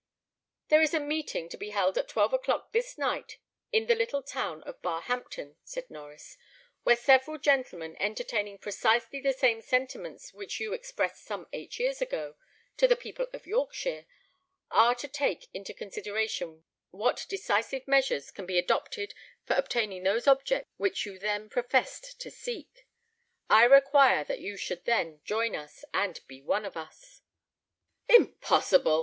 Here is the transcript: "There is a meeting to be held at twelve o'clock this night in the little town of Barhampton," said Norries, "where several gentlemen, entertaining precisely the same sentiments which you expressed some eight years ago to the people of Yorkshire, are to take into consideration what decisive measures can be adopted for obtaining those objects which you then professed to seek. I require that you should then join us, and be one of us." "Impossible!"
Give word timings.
"There 0.69 0.81
is 0.81 0.95
a 0.95 0.99
meeting 0.99 1.47
to 1.49 1.57
be 1.57 1.69
held 1.69 1.95
at 1.95 2.07
twelve 2.07 2.33
o'clock 2.33 2.71
this 2.71 2.97
night 2.97 3.37
in 3.71 3.85
the 3.85 3.93
little 3.93 4.23
town 4.23 4.63
of 4.63 4.81
Barhampton," 4.81 5.57
said 5.63 5.89
Norries, 5.89 6.37
"where 6.81 6.95
several 6.95 7.37
gentlemen, 7.37 7.95
entertaining 7.99 8.57
precisely 8.57 9.21
the 9.21 9.31
same 9.31 9.61
sentiments 9.61 10.33
which 10.33 10.59
you 10.59 10.73
expressed 10.73 11.23
some 11.23 11.47
eight 11.53 11.77
years 11.77 12.01
ago 12.01 12.35
to 12.77 12.87
the 12.87 12.95
people 12.95 13.27
of 13.31 13.45
Yorkshire, 13.45 14.07
are 14.71 14.95
to 14.95 15.07
take 15.07 15.47
into 15.53 15.71
consideration 15.71 16.63
what 16.89 17.27
decisive 17.29 17.87
measures 17.87 18.31
can 18.31 18.47
be 18.47 18.57
adopted 18.57 19.13
for 19.45 19.53
obtaining 19.55 20.01
those 20.01 20.25
objects 20.25 20.71
which 20.77 21.05
you 21.05 21.19
then 21.19 21.47
professed 21.47 22.19
to 22.21 22.31
seek. 22.31 22.87
I 23.51 23.65
require 23.65 24.23
that 24.23 24.39
you 24.39 24.57
should 24.57 24.85
then 24.85 25.21
join 25.23 25.55
us, 25.55 25.85
and 25.93 26.19
be 26.27 26.41
one 26.41 26.65
of 26.65 26.75
us." 26.75 27.21
"Impossible!" 28.09 28.99